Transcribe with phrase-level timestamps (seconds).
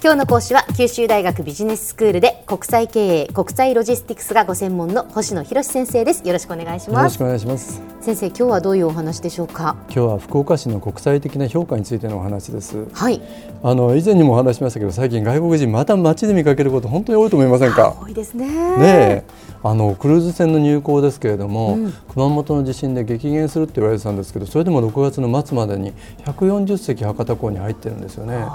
[0.00, 6.24] 今日の講師は九州大学ビジネススクールで国際経営国際ロジスティクスがご専門の星野博先生です。
[6.24, 6.98] よろしくお願いします。
[6.98, 7.82] よろしくお願いします。
[8.00, 9.76] 先生今日はどういうお話でしょうか？
[9.86, 12.86] 今日は福岡市の国際的な評価についてのお話です。
[12.92, 13.20] はい。
[13.64, 17.96] あの以前にもお話しましたけど最近外国人また街で見かけること本当に多いと思いませんか？
[18.00, 18.46] 多いですね。
[18.76, 19.24] ね
[19.64, 25.92] あのクルーズ船の入港ですけれども、うん、熊本の地震で激減するって言われてたんですけどそれでも6月の末までに
[26.24, 28.46] 140隻博多港に入ってるんですよね。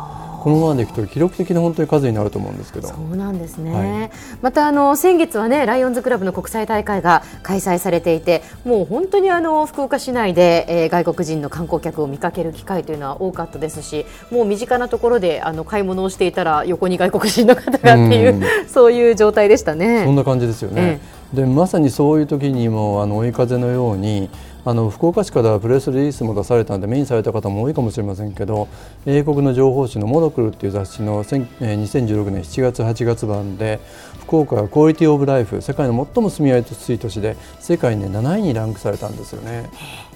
[0.43, 2.89] このままでいくと記録的な本当に数になると思うんですけど。
[2.89, 4.11] そうなんですね、はい、
[4.41, 20.03] またあの先月はねライオンズクラブの国際大会が開催されていてもう本当にあの福岡市内で、えー、外国人の観光客を見かける機会というのは多かったですしもう身近なところであの買い物をしていたら横に外国人の方がっていう、うそういう状態でしたね。
[20.03, 20.99] そんな感じですよね、
[21.33, 24.29] えー、でまさにそういう時にもあの追い風のように
[24.65, 28.69] あの福岡市からプレスリリースも出されたので目にされた方も多いかもしれませんけど
[29.05, 33.79] 英国の情報誌の「モノクル」っていう雑誌の2016年7月8月版で
[34.21, 39.69] 福岡はクオリティオブライフ世界の最も住みやすい都市で世界で7位にランクされたんですよね。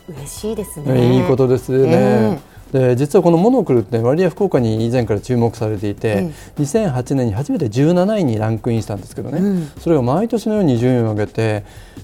[0.07, 1.17] 嬉しいですね。
[1.17, 1.87] いいことですね。
[1.89, 6.15] えーで実はこのモノクルって割合福岡に以前から注目されていて、
[6.57, 11.63] うん、2008年に初めて17位にランクインしたんですけどね、うん、それが毎年のように順位を上げて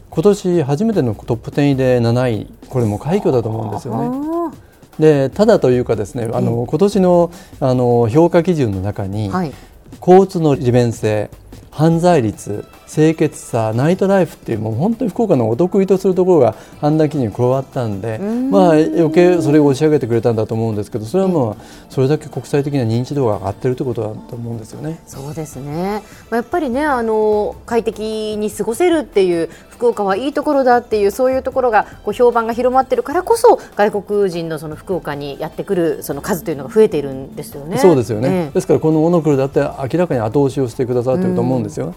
[0.10, 4.58] 今年初めてのトップ10位で7位これも快挙だと思うんですよね。
[5.00, 9.54] でただというかですねあの、今年のあの評価基準の中に、はい、
[10.00, 11.32] 交通の利便性
[11.74, 25.00] 犯罪率清潔さナイトライフっていうもう本当に福岡のお得意とするところが判断基準に加わったんでまあ余計それを押し上げてくれたんだと思うんですけどそれはまあそれだけ国際的な認知度が上がっているということだと思うんですよね。
[25.08, 26.04] そうですね。
[26.30, 37.80] まあ、やっぱりねあの快適に過ごせるっていう福岡はいいところだっていうそういうところがこう評判が広まっているからこそ外国人のその福岡にやってくるその数というのが増えているんですよね。
[37.80, 38.46] そうですよね。
[38.48, 41.88] えー、ですからこのモノクルだって明らかに後押しをしてくださっていると思うんですよ。
[41.88, 41.94] ね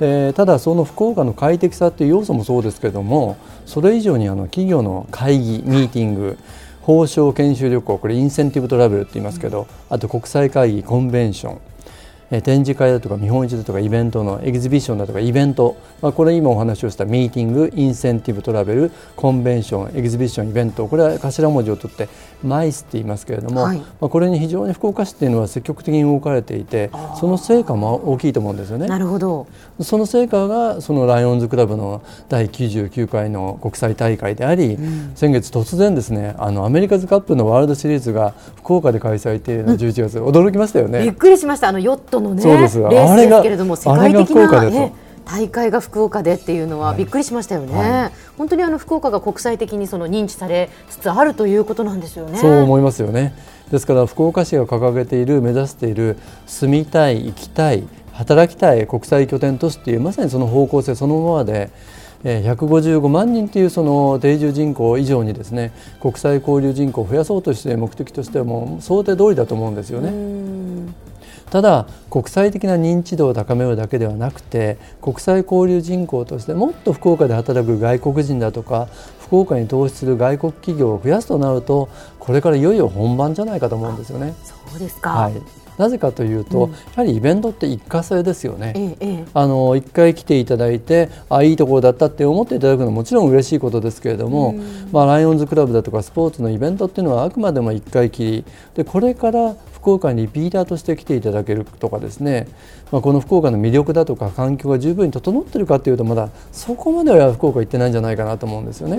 [0.00, 3.36] でただその福岡の快適さという要素もそうですけれども
[3.66, 6.38] それ以上にあの企業の会議ミーティング
[6.80, 11.60] 報奨研修旅行これインセンティブトラベルって言いますけどあと国際会議コンベンション
[12.30, 20.86] 展示会だとか見本市だとかイベントのエキシビションだとかイベント、まあ、これ今お話をしたミーティングインセンティブトラベルコンベンションエキシビションイベント。
[20.86, 22.08] これは頭文字を取って
[22.44, 28.86] マイスって言いますけれども、はい、まあ、これに非常に福岡市っていうのは積極的に動かれていてその成果も大きいと思うんですよね。
[28.86, 29.48] なるほど。
[29.80, 41.02] その成果がそのライオンズクラブの第99回の国際大会であり、うん、先月突然ですねあのアメリカズカップのワールドシリーズが福岡で開催っていうの11月、うん、驚きましたよね。
[41.02, 41.68] びっくりしました。
[41.68, 44.92] あのヨットのねそうですレースですけれども世界的な、ね、
[45.24, 52.38] 大会が福岡でっていうのはびっくりしましたよね、はい、本当にあの福岡が国際的にその認知されつつあるということなんですよね。
[52.38, 53.34] そう思いますよね。
[53.70, 56.16] ですから福岡市が掲げている目指している
[56.46, 61.70] 住みたい生きたい働きたい国際拠点都市っていうまさにその方向性そのままで
[62.24, 70.10] 155万人というその定住人口以上にですね国際交流人口を増やそうとして目的としてはもう想定通りだと思うんですよね。
[71.50, 78.88] ただ国際的な認知度を高めるだけではなくて国際交流人口としてもっと福岡で働く外国人だとか
[79.20, 81.88] 福岡に投資する外国企業を増やすとなると
[82.18, 84.34] これからいよいよ本番じゃないかと思うんですよね。
[84.44, 98.44] そうですか、はいなぜかというと、うん、やはりイベントって一過性ですよね、ええ、あの一回来ていただいてあいいところだったって思っていただくのはもちろん嬉しいことですけれども、うん、まあ、ライオンズクラブだとかスポーツのイベントっていうのはあくまでも一回きり。
[98.74, 102.46] でこれから福岡にリピーターとして来ていただけるとかですね、
[102.92, 108.98] まあ、この福岡の魅力だとか環境が十分に整っているかというとまだそこまでは福岡行ってないんじゃないかなと思うんですよね。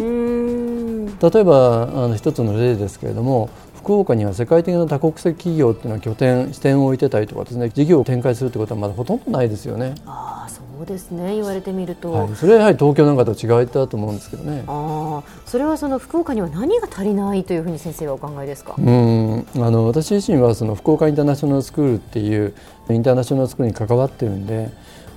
[1.22, 3.50] 例えばあの一つの例ですけれども
[3.84, 9.96] 福岡には世界的な多国籍企業っていうのは拠点支店を置いてたりとかですね事業を展開するってことはまだほとんどないですよね。
[10.06, 14.64] あそうですね言われてみると、はい、それはやはり東京なんかと違いだと思うんですけどね。
[14.68, 18.76] あそれはその福岡には何が足りないというふうに先生はお考えですか？
[18.78, 22.54] うんあの私自身はその福岡インターナショナルスクールっていう
[22.90, 24.70] インターナショナルスクールに関わってるんで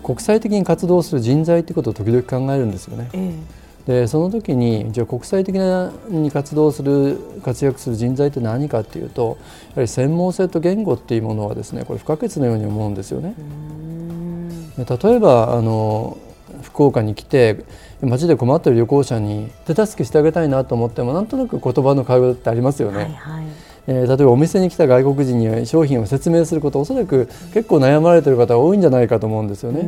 [0.03, 3.11] 国際的に活動する人材ってことを時々考えるんですよね。
[3.13, 3.19] え
[3.61, 9.37] えでその時にじゃあ国際的なに活動する活躍する人材って何かっていうと
[9.71, 13.35] やはり専門性と言語っていうものはですねこれ不可欠のように思うんですよね。
[14.79, 16.17] 例えばあの
[16.63, 17.65] 福岡に来て
[18.01, 22.97] 街で困っている旅行者に手助けしてあげたいなと思ってもなんとなく言葉の会話ってありますよね。
[22.97, 23.45] はいはい
[23.87, 29.83] えー、例えばお店に来た外国人に商品を説明することおそらく結構悩まれている方が多いんじゃないかと思うんですよね。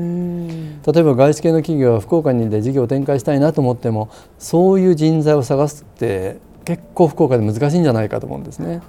[0.86, 4.08] 例えば外資系の企業は福岡にで事業を展開したいなと思っても
[4.38, 8.80] そういう人材を探すって結構福岡で難しいんじゃないかと思うんですね。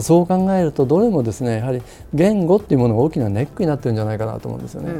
[0.00, 1.82] そう考えるとどれもですねやはり
[2.12, 4.92] 言語っていうものが大きなネックになってるんじゃないかなと思うんですよね。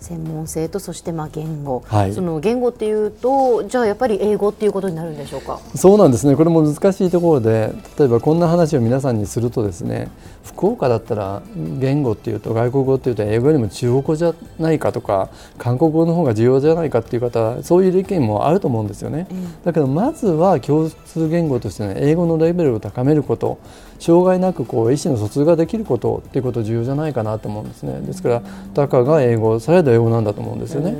[0.00, 5.60] 専門性とそしてまあ言語、はい、その言語っていうとじゃあやっぱり英語っていうことになるんでしょうか？
[5.74, 6.36] そうなんですね。
[6.36, 10.10] これも難しいところで例えばこんな話を皆さんにするとですね
[10.42, 15.28] 福岡だったら言語っていうと外国語っていうと英語よりも中国語じゃないかとか
[15.58, 23.58] 韓国語の方が重要じゃないかっていう方そういう意見もあると思うんですよね、うん、だけどまずは共通言語として、ね、英語のレベルを高めること
[23.98, 28.42] 障害なくこう意思の疎通ができることっていうこと重要じゃないかなと思うんですねですから
[28.74, 30.94] たかが英語されど英語なんだと思うんですよね。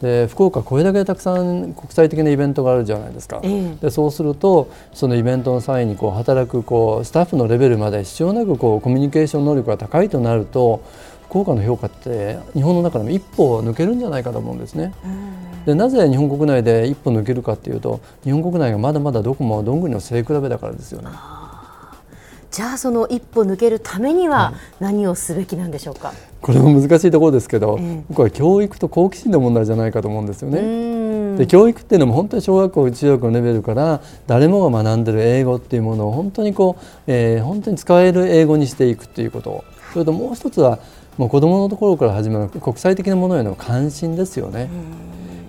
[0.00, 3.42] で福岡これだけたくさん国際的なイベントがあるじゃないですか、
[3.80, 10.82] でそうするとそのイベントの際にこう働くこうスタッフのレベルまで必要なくこうコミュニケーション能力が高いとなると
[11.28, 14.94] 福岡の評価って日本の中でも一歩抜けるんじゃないかと思うんですね。
[15.66, 21.08] でなぜ日本国内で一歩抜けるかっていうと日本国内がまだまだどこもどんぐりの背比べだからですよね。
[22.50, 31.36] じゃあその一歩抜けるためには何をすべきなんでしょうか、これも難しいところですけど、えー、僕は教育と好奇心の問題じゃないかと思うんですよね。
[31.36, 39.64] で教育っていうのも本当に小学校中学校のレベルから誰もが学んでる英語っていうものを本当にこう、えー、本当に使える英語にしていくっていうこと。
[39.92, 40.78] それともう一つは
[41.16, 44.68] もう子どものところから始まる国際的なものへの関心ですよね。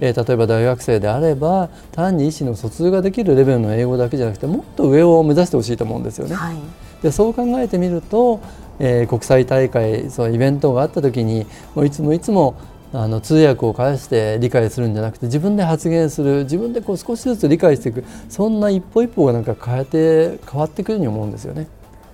[0.01, 6.35] えー、例えば大学生であれば単に意思の疎通ができるレベルの英語だけじゃなくてもっと上を目指してほしいと思うんですよね。
[6.35, 6.55] はい
[7.01, 8.39] でそう考えてみると、
[8.79, 12.55] えー、国際大会そうイベントがあった時にもういつもいつも
[12.91, 21.67] あの通訳を介して理解するんじゃなくて自分で発言する自分でこう少しずつ理解していくそんな一歩一歩がなんか変えて変わっていくように思うんですよね。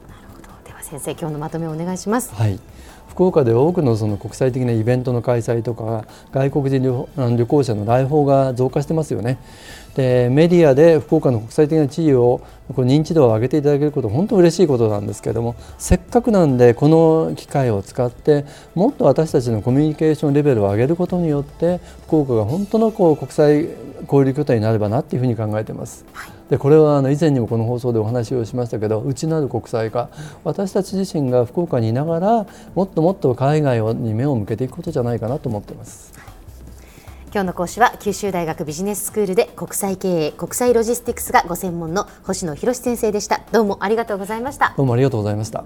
[0.10, 2.34] なるほどでは先生今日のまとめをお願いします。
[2.34, 2.60] はい
[3.16, 9.38] 福岡で多くのその国際的なイベントの開催とか外国人旅行者の来訪が増加してますよね。
[9.96, 12.42] でメディアで福岡の国際的な地位を
[12.76, 23.70] こ認知度を上げていただけること本当嬉しいことなんですけどもせっかくなんでこの機会を使ってもっと私たちのコミュニケーションレベルを上げることによって福岡が本当のこう国際
[24.04, 26.04] 交流拠点になればなというふうに考えてます。
[26.12, 30.10] はいでこれはあの以前にもこの放送でお話をしましたけど内なる国際化
[30.44, 36.14] 私たち自身が福岡にいながらもっともっと海外に目を向けていくことじゃないかなと思っています。
[37.34, 43.42] 今日の講師は九州大学ビジネススクールで国際経営国際ロジスティクスがご専門の星野博先生でした。
[43.52, 44.74] どうもありがとうございました。
[44.78, 45.66] どうもありがとうございました